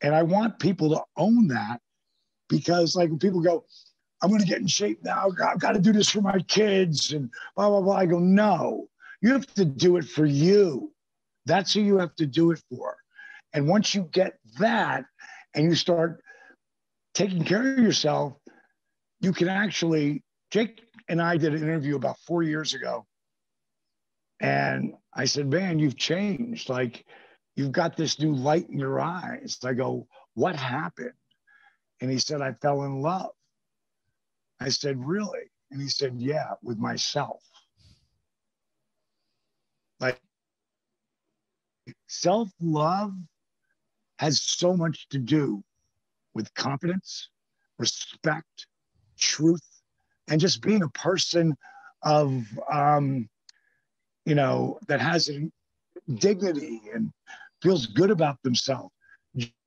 [0.01, 1.79] And I want people to own that
[2.49, 3.65] because, like, when people go,
[4.21, 7.13] I'm going to get in shape now, I've got to do this for my kids
[7.13, 7.95] and blah, blah, blah.
[7.97, 8.87] I go, no,
[9.21, 10.91] you have to do it for you.
[11.45, 12.97] That's who you have to do it for.
[13.53, 15.05] And once you get that
[15.53, 16.23] and you start
[17.13, 18.33] taking care of yourself,
[19.19, 20.23] you can actually.
[20.51, 23.05] Jake and I did an interview about four years ago.
[24.41, 26.69] And I said, Man, you've changed.
[26.69, 27.05] Like,
[27.55, 29.57] you've got this new light in your eyes.
[29.63, 31.13] I go, What happened?
[32.01, 33.31] And he said, I fell in love.
[34.59, 35.51] I said, Really?
[35.69, 37.43] And he said, Yeah, with myself.
[39.99, 40.19] Like,
[42.07, 43.13] self love
[44.21, 45.63] has so much to do
[46.35, 47.29] with confidence,
[47.79, 48.67] respect,
[49.17, 49.67] truth,
[50.27, 51.57] and just being a person
[52.03, 53.27] of, um,
[54.27, 55.27] you know, that has
[56.19, 57.11] dignity and
[57.63, 58.93] feels good about themselves.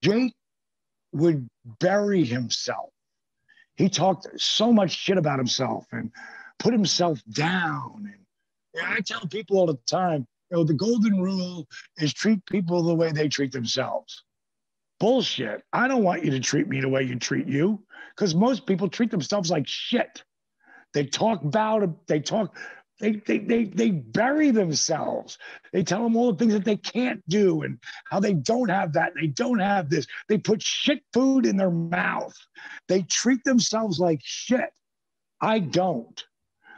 [0.05, 0.35] Jake
[1.11, 1.49] would
[1.81, 2.91] bury himself.
[3.75, 6.13] He talked so much shit about himself and
[6.61, 8.15] put himself down.
[8.75, 12.85] And I tell people all the time, you know, the golden rule is treat people
[12.85, 14.23] the way they treat themselves.
[15.01, 15.63] Bullshit.
[15.73, 17.83] I don't want you to treat me the way you treat you
[18.15, 20.23] because most people treat themselves like shit.
[20.93, 22.57] They talk about, they talk,
[23.01, 25.37] they, they, they, they bury themselves.
[25.73, 27.79] They tell them all the things that they can't do and
[28.09, 29.13] how they don't have that.
[29.21, 30.07] They don't have this.
[30.29, 32.35] They put shit food in their mouth.
[32.89, 34.71] They treat themselves like shit.
[35.41, 36.23] I don't.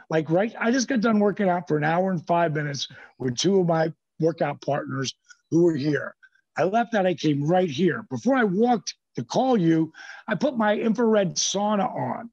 [0.09, 0.53] Like, right?
[0.59, 2.87] I just got done working out for an hour and five minutes
[3.19, 5.13] with two of my workout partners
[5.51, 6.15] who were here.
[6.57, 7.05] I left that.
[7.05, 8.05] I came right here.
[8.09, 9.93] Before I walked to call you,
[10.27, 12.29] I put my infrared sauna on.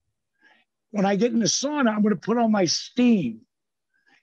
[0.91, 3.41] When I get in the sauna, I'm going to put on my steam.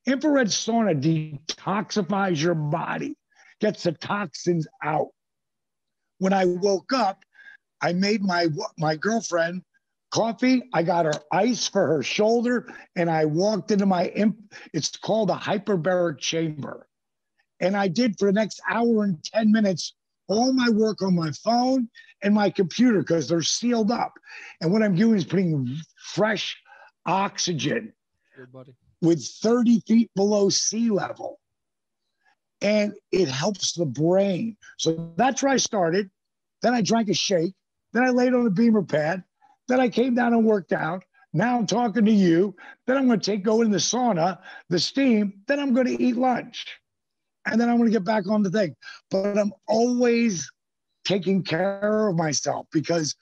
[0.05, 3.15] Infrared sauna detoxifies your body,
[3.59, 5.09] gets the toxins out.
[6.17, 7.23] When I woke up,
[7.81, 9.63] I made my my girlfriend
[10.11, 10.63] coffee.
[10.73, 14.37] I got her ice for her shoulder, and I walked into my imp.
[14.73, 16.87] It's called a hyperbaric chamber,
[17.61, 19.93] and I did for the next hour and ten minutes
[20.27, 21.89] all my work on my phone
[22.23, 24.13] and my computer because they're sealed up.
[24.61, 25.77] And what I'm doing is putting
[26.13, 26.57] fresh
[27.05, 27.93] oxygen
[29.01, 31.39] with 30 feet below sea level.
[32.61, 34.55] And it helps the brain.
[34.77, 36.09] So that's where I started.
[36.61, 37.53] Then I drank a shake.
[37.91, 39.23] Then I laid on a BEMER pad.
[39.67, 41.03] Then I came down and worked out.
[41.33, 42.55] Now I'm talking to you.
[42.87, 45.41] Then I'm going to take go in the sauna, the steam.
[45.47, 46.67] Then I'm going to eat lunch,
[47.45, 48.75] and then I'm going to get back on the thing.
[49.09, 50.49] But I'm always
[51.05, 53.15] taking care of myself because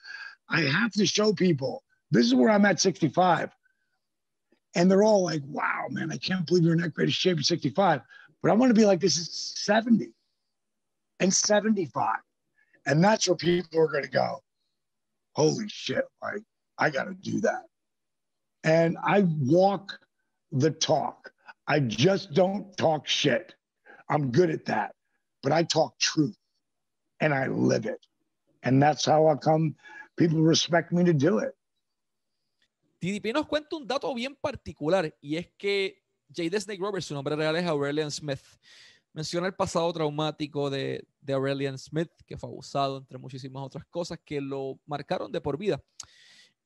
[0.48, 3.50] I have to show people this is where I'm at 65.
[4.74, 7.44] And they're all like, wow, man, I can't believe you're in that great shape at
[7.44, 8.00] 65.
[8.42, 10.12] But I want to be like this is 70
[11.20, 12.16] and 75.
[12.86, 14.42] And that's where people are going to go,
[15.34, 16.42] holy shit, like,
[16.78, 17.64] I got to do that.
[18.64, 19.98] And I walk
[20.52, 21.32] the talk.
[21.66, 23.54] I just don't talk shit.
[24.10, 24.94] I'm good at that.
[25.42, 26.36] But I talk truth
[27.20, 28.00] and I live it.
[28.62, 29.74] And that's how I come
[30.16, 31.54] people respect me to do it.
[33.00, 36.02] DDP nos cuenta un dato bien particular y es que
[36.34, 38.42] Jade Snake Roberts, su nombre real es Aurelian Smith,
[39.14, 44.18] menciona el pasado traumático de, de Aurelian Smith, que fue abusado, entre muchísimas otras cosas
[44.22, 45.82] que lo marcaron de por vida.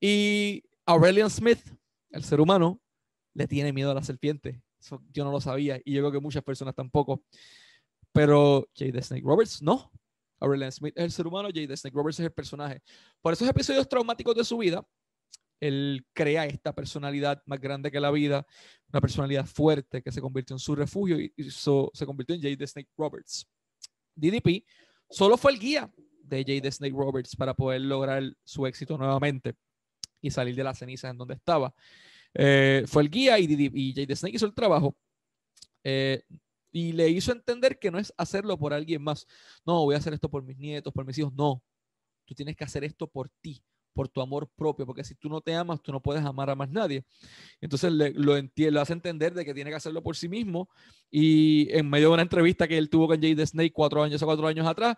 [0.01, 1.61] Y Aurelian Smith,
[2.11, 2.81] el ser humano,
[3.33, 4.61] le tiene miedo a la serpiente.
[5.13, 7.23] Yo no lo sabía y yo creo que muchas personas tampoco.
[8.13, 9.91] Pero Jade Snake Roberts no.
[10.41, 12.83] Aurelian Smith es el ser humano, Jade Snake Roberts es el personaje.
[13.21, 14.87] Por esos episodios traumáticos de su vida,
[15.61, 18.47] él crea esta personalidad más grande que la vida,
[18.93, 22.91] una personalidad fuerte que se convirtió en su refugio y, se convirtió en Jade Snake
[22.97, 23.49] Roberts.
[24.15, 24.65] DDP
[25.09, 25.91] solo fue el guía
[26.23, 29.55] de Jade Snake Roberts para poder lograr su éxito nuevamente
[30.21, 31.75] y salir de las cenizas en donde estaba.
[32.35, 34.97] Eh, fue el guía y, y Jade Snake hizo el trabajo.
[35.85, 36.23] Eh,
[36.73, 39.27] y le hizo entender que no es hacerlo por alguien más.
[39.65, 41.33] No, voy a hacer esto por mis nietos, por mis hijos.
[41.33, 41.63] No,
[42.25, 45.41] tú tienes que hacer esto por ti, por tu amor propio, porque si tú no
[45.41, 47.05] te amas, tú no puedes amar a más nadie.
[47.61, 50.69] Entonces le, lo, lo hace entender de que tiene que hacerlo por sí mismo.
[51.11, 54.27] Y en medio de una entrevista que él tuvo con Jade Snake cuatro años o
[54.27, 54.97] cuatro años atrás,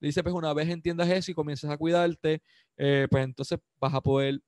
[0.00, 2.40] le dice, pues una vez entiendas eso y comiences a cuidarte,
[2.76, 4.40] eh, pues entonces vas a poder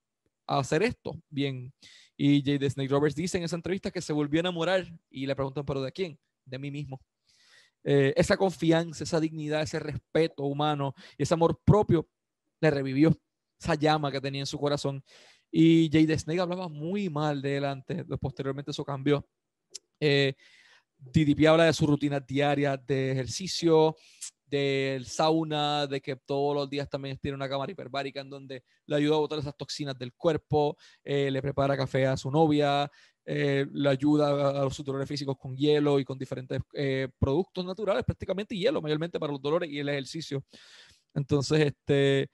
[0.46, 1.72] hacer esto bien.
[2.22, 5.34] Y Jade Snake Roberts dice en esa entrevista que se volvió a enamorar y le
[5.34, 6.18] preguntan, pero ¿de quién?
[6.44, 7.00] de mí mismo.
[7.82, 12.06] Eh, esa confianza, esa dignidad, ese respeto humano y ese amor propio
[12.60, 13.16] le revivió
[13.58, 15.02] esa llama que tenía en su corazón.
[15.50, 17.84] Y Jade Snake hablaba muy mal de él
[18.20, 19.26] posteriormente eso cambió.
[19.98, 20.34] Eh,
[20.98, 23.96] DDP habla de su rutina diaria de ejercicio,
[24.50, 28.96] del sauna, de que todos los días también tiene una cámara hiperbárica en donde le
[28.96, 32.90] ayuda a botar esas toxinas del cuerpo, eh, le prepara café a su novia,
[33.24, 38.04] eh, le ayuda a, los dolores físicos con hielo y con diferentes eh, productos naturales,
[38.04, 40.44] prácticamente hielo, mayormente para los dolores y el ejercicio.
[41.14, 42.30] Entonces, este,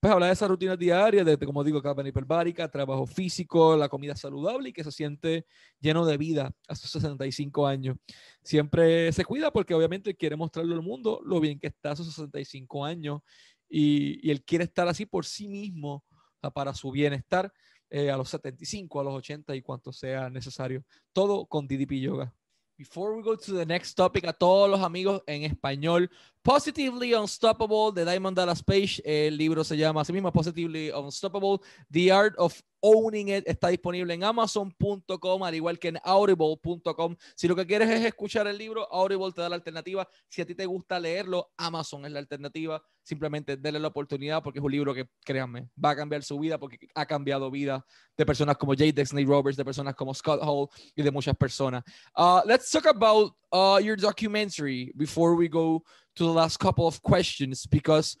[0.00, 4.16] pues habla de esa rutina diaria, de, como digo, capa hiperbárica, trabajo físico, la comida
[4.16, 5.46] saludable y que se siente
[5.78, 7.96] lleno de vida a sus 65 años.
[8.42, 12.06] Siempre se cuida porque obviamente quiere mostrarle al mundo lo bien que está a sus
[12.14, 13.20] 65 años
[13.68, 16.04] y, y él quiere estar así por sí mismo,
[16.48, 17.52] para su bienestar
[17.90, 20.84] eh, a los 75, a los 80 y cuanto sea necesario.
[21.12, 22.34] Todo con DDP Yoga.
[22.78, 26.10] Before we go to the next topic, a todos los amigos en español,
[26.42, 29.02] Positively Unstoppable de Diamond Dallas Page.
[29.04, 31.58] El libro se llama así mismo Positively Unstoppable,
[31.90, 33.44] The Art of Owning It.
[33.46, 37.16] Está disponible en amazon.com, al igual que en audible.com.
[37.34, 40.08] Si lo que quieres es escuchar el libro, Audible te da la alternativa.
[40.28, 42.82] Si a ti te gusta leerlo, Amazon es la alternativa.
[43.02, 46.58] Simplemente denle la oportunidad porque es un libro que, créanme, va a cambiar su vida
[46.58, 47.84] porque ha cambiado vida
[48.16, 48.84] de personas como J.
[48.94, 51.82] Dexney Roberts, de personas como Scott Hall y de muchas personas.
[52.16, 55.82] Uh, let's talk about uh, your documentary before we go
[56.16, 58.16] to the last couple of questions because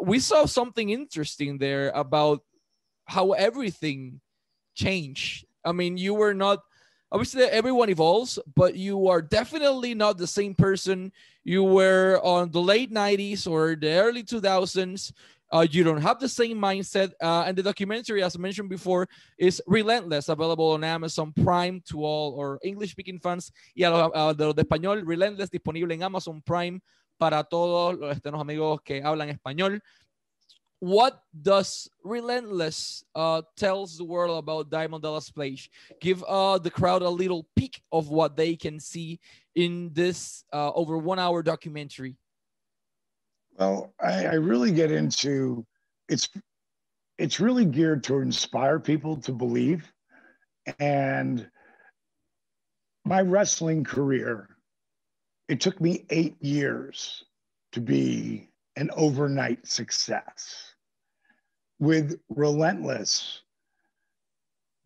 [0.00, 2.40] we saw something interesting there about
[3.06, 4.20] how everything
[4.74, 5.44] changed.
[5.64, 6.60] I mean, you were not
[7.12, 11.12] obviously everyone evolves, but you are definitely not the same person
[11.44, 15.12] you were on the late 90s or the early 2000s.
[15.52, 17.12] Uh, you don't have the same mindset.
[17.22, 22.04] Uh, and the documentary, as I mentioned before, is Relentless, available on Amazon Prime to
[22.04, 23.52] all or English speaking fans.
[23.76, 26.80] Y a los, los de español, Relentless, disponible en Amazon Prime
[27.18, 29.80] para todos este, los amigos que hablan español.
[30.80, 35.70] What does Relentless uh, tells the world about Diamond Dallas Page?
[36.00, 39.18] Give uh, the crowd a little peek of what they can see
[39.54, 42.16] in this uh, over one hour documentary.
[43.56, 45.64] Well, I, I really get into
[46.08, 46.28] it's
[47.18, 49.92] it's really geared to inspire people to believe.
[50.78, 51.48] And
[53.04, 54.48] my wrestling career
[55.48, 57.24] it took me eight years
[57.72, 60.74] to be an overnight success.
[61.78, 63.42] With Relentless,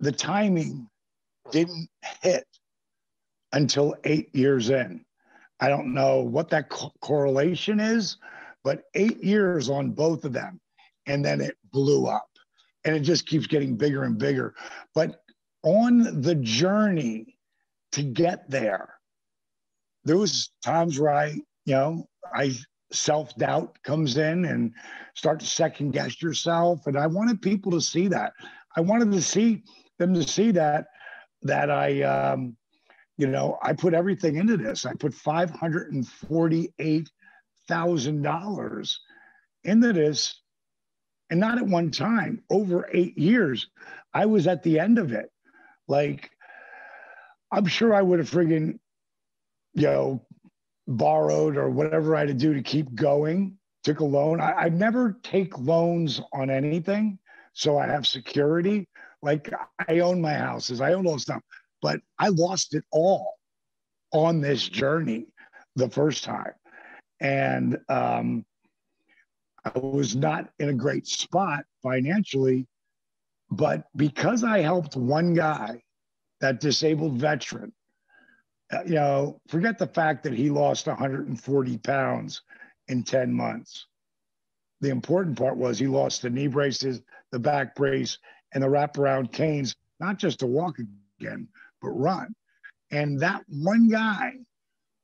[0.01, 0.89] the timing
[1.53, 1.89] didn't
[2.23, 2.47] hit
[3.53, 5.05] until eight years in.
[5.61, 8.17] I don't know what that co- correlation is,
[8.69, 10.61] but eight years on both of them.
[11.07, 12.29] And then it blew up.
[12.85, 14.55] and it just keeps getting bigger and bigger.
[14.95, 15.23] But
[15.63, 17.37] on the journey
[17.93, 18.95] to get there,
[20.05, 21.29] there was times where I,
[21.67, 22.55] you know, I
[22.93, 24.73] self doubt comes in and
[25.15, 26.87] start to second guess yourself.
[26.87, 28.33] And I wanted people to see that.
[28.77, 29.65] I wanted to see
[29.99, 30.87] them to see that
[31.43, 32.57] that I, um,
[33.19, 34.87] you know, I put everything into this.
[34.87, 37.11] I put five hundred and forty-eight
[37.69, 39.01] thousand dollars
[39.65, 40.41] into this,
[41.31, 42.43] and not at one time.
[42.51, 43.69] Over eight years,
[44.15, 45.31] I was at the end of it.
[45.87, 46.31] Like,
[47.53, 48.79] I'm sure I would have friggin',
[49.75, 50.27] you know,
[50.87, 53.59] borrowed or whatever I had to do to keep going.
[53.85, 54.41] Took a loan.
[54.41, 57.19] I, I never take loans on anything,
[57.53, 58.89] so I have security.
[59.23, 59.53] Like
[59.89, 61.43] I own my houses, I own all stuff,
[61.83, 63.35] but I lost it all
[64.13, 65.27] on this journey
[65.77, 66.53] the first time,
[67.21, 68.45] and um,
[69.65, 72.67] I was not in a great spot financially.
[73.51, 75.83] But because I helped one guy,
[76.41, 77.73] that disabled veteran,
[78.73, 82.43] uh, you know, forget the fact that he lost 140 pounds
[82.89, 83.87] in 10 months.
[84.81, 87.01] The important part was he lost the knee braces,
[87.33, 88.19] the back brace,
[88.53, 91.49] and the wraparound canes, not just to walk again,
[91.83, 92.35] but run.
[92.91, 94.35] And that one guy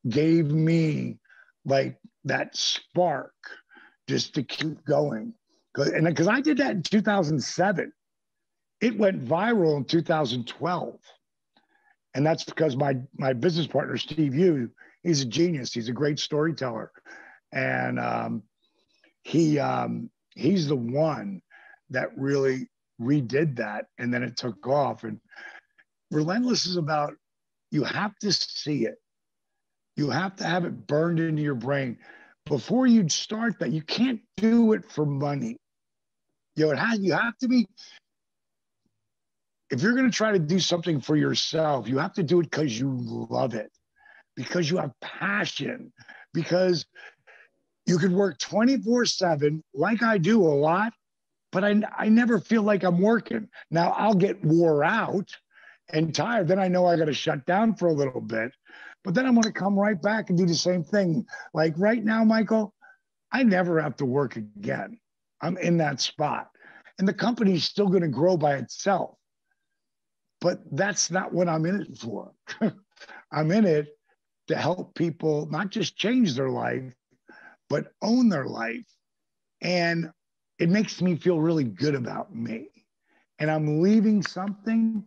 [0.09, 1.19] gave me
[1.65, 3.35] like that spark
[4.09, 5.35] just to keep going.
[5.77, 7.93] And because I did that in 2007,
[8.81, 10.99] it went viral in 2012
[12.15, 14.71] and that's because my my business partner Steve Yu,
[15.03, 15.73] he's a genius.
[15.73, 16.91] He's a great storyteller,
[17.53, 18.43] and um,
[19.23, 21.43] he um, he's the one
[21.91, 22.69] that really
[23.01, 25.05] redid that, and then it took off.
[25.05, 25.19] And
[26.11, 27.15] relentless is about
[27.71, 28.97] you have to see it,
[29.97, 31.99] you have to have it burned into your brain
[32.47, 33.71] before you start that.
[33.71, 35.57] You can't do it for money.
[36.57, 37.67] You know, it has you have to be
[39.71, 42.51] if you're going to try to do something for yourself, you have to do it
[42.51, 42.95] because you
[43.31, 43.71] love it,
[44.37, 45.93] because you have passion,
[46.33, 46.87] because
[47.87, 50.93] you could work 24 7 like I do a lot,
[51.53, 53.49] but I, I never feel like I'm working.
[53.71, 55.31] Now I'll get wore out
[55.93, 56.49] and tired.
[56.49, 58.53] Then I know I got to shut down for a little bit,
[59.05, 61.27] but then I'm going to come right back and do the same thing.
[61.53, 62.75] Like right now, Michael,
[63.31, 64.99] I never have to work again.
[65.43, 66.49] I'm in that spot.
[66.99, 69.17] And the company's still going to grow by itself.
[70.41, 72.33] But that's not what I'm in it for.
[73.33, 73.89] I'm in it
[74.49, 76.93] to help people not just change their life,
[77.69, 78.87] but own their life.
[79.61, 80.11] And
[80.59, 82.69] it makes me feel really good about me.
[83.39, 85.05] And I'm leaving something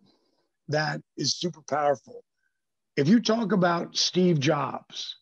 [0.68, 2.24] that is super powerful.
[2.98, 5.18] If you talk about Steve Jobs,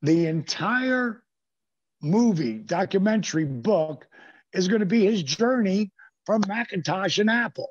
[0.00, 1.22] the entire
[2.00, 4.06] movie, documentary, book
[4.54, 5.92] is going to be his journey
[6.24, 7.68] from Macintosh and Apple.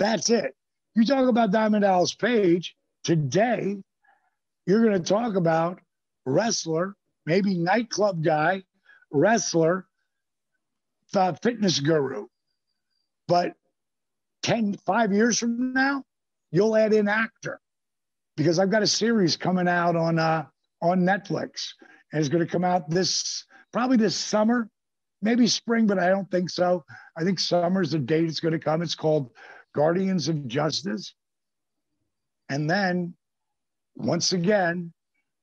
[0.00, 0.56] That's it.
[0.96, 3.76] You talk about Diamond Dallas Page today,
[4.66, 5.78] you're going to talk about
[6.26, 6.96] wrestler,
[7.26, 8.64] maybe nightclub guy,
[9.12, 9.86] wrestler,
[11.14, 12.26] uh, fitness guru.
[13.28, 13.54] But
[14.42, 16.02] 10, five years from now,
[16.50, 17.60] you'll add in actor
[18.38, 20.46] because I've got a series coming out on uh,
[20.80, 21.72] on Netflix
[22.12, 24.70] and it's going to come out this probably this summer,
[25.20, 26.84] maybe spring, but I don't think so.
[27.18, 28.80] I think summer's the date it's going to come.
[28.80, 29.30] It's called
[29.74, 31.14] guardians of justice.
[32.48, 33.14] And then
[33.96, 34.92] once again,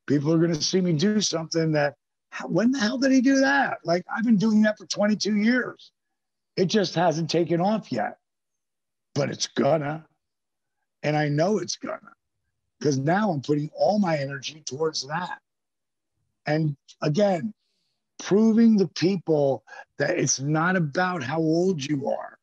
[0.07, 1.95] people are going to see me do something that,
[2.47, 3.77] when the hell did he do that?
[3.83, 5.91] Like, I've been doing that for 22 years.
[6.57, 8.17] It just hasn't taken off yet,
[9.13, 10.05] but it's gonna.
[11.03, 11.99] And I know it's gonna
[12.79, 15.39] because now I'm putting all my energy towards that.
[16.45, 17.53] And again,
[18.19, 19.63] proving the people
[19.97, 22.37] that it's not about how old you are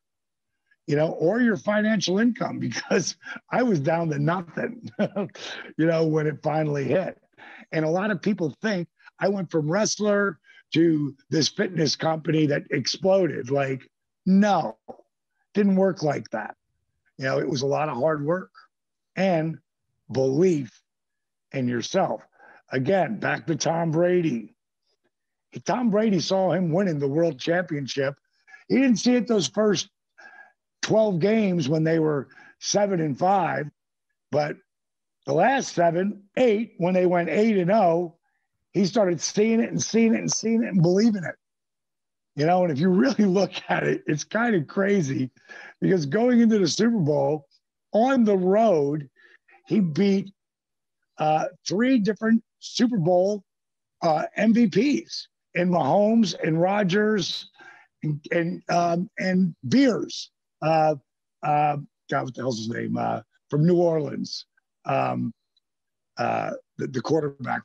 [0.87, 3.15] you know, or your financial income because
[3.51, 4.89] I was down to nothing,
[5.77, 7.17] you know, when it finally hit.
[7.71, 8.87] And a lot of people think
[9.19, 10.39] I went from wrestler
[10.73, 13.51] to this fitness company that exploded.
[13.51, 13.81] Like,
[14.25, 14.77] no,
[15.53, 16.55] didn't work like that.
[17.17, 18.51] You know, it was a lot of hard work
[19.15, 19.59] and
[20.13, 20.81] belief
[21.51, 22.21] in yourself.
[22.71, 24.55] Again, back to Tom Brady.
[25.65, 28.15] Tom Brady saw him winning the world championship.
[28.67, 29.89] He didn't see it those first
[30.81, 33.69] 12 games when they were seven and five,
[34.31, 34.57] but
[35.25, 38.15] the last seven, eight, when they went eight and oh,
[38.71, 41.35] he started seeing it and seeing it and seeing it and believing it.
[42.35, 45.29] You know, and if you really look at it, it's kind of crazy
[45.79, 47.47] because going into the Super Bowl
[47.91, 49.09] on the road,
[49.65, 50.31] he beat
[51.17, 53.43] uh, three different Super Bowl
[54.01, 57.49] uh, MVPs in Mahomes and Rodgers
[58.03, 60.27] and and, um, and Brees,
[60.61, 60.95] uh,
[61.41, 61.77] uh,
[62.11, 62.97] God, what the hell's his name?
[62.97, 64.45] Uh, from New Orleans,
[64.85, 65.33] um,
[66.17, 67.61] uh, the, the quarterback